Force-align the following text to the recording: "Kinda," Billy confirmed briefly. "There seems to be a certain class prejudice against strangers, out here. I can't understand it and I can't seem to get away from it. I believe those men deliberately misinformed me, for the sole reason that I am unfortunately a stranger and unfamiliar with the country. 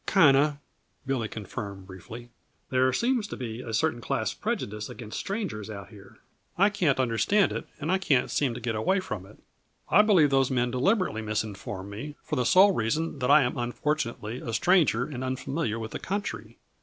"Kinda," 0.07 0.59
Billy 1.05 1.27
confirmed 1.27 1.85
briefly. 1.85 2.31
"There 2.71 2.91
seems 2.91 3.27
to 3.27 3.37
be 3.37 3.61
a 3.61 3.71
certain 3.71 4.01
class 4.01 4.33
prejudice 4.33 4.89
against 4.89 5.19
strangers, 5.19 5.69
out 5.69 5.89
here. 5.89 6.17
I 6.57 6.71
can't 6.71 6.99
understand 6.99 7.51
it 7.51 7.67
and 7.79 7.91
I 7.91 7.99
can't 7.99 8.31
seem 8.31 8.55
to 8.55 8.59
get 8.59 8.73
away 8.73 8.99
from 8.99 9.27
it. 9.27 9.37
I 9.89 10.01
believe 10.01 10.31
those 10.31 10.49
men 10.49 10.71
deliberately 10.71 11.21
misinformed 11.21 11.91
me, 11.91 12.15
for 12.23 12.35
the 12.35 12.45
sole 12.47 12.71
reason 12.71 13.19
that 13.19 13.29
I 13.29 13.43
am 13.43 13.59
unfortunately 13.59 14.39
a 14.41 14.53
stranger 14.53 15.05
and 15.05 15.23
unfamiliar 15.23 15.77
with 15.77 15.91
the 15.91 15.99
country. 15.99 16.57